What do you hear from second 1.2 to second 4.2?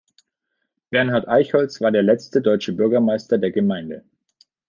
Eichholz war der letzte deutsche Bürgermeister der Gemeinde.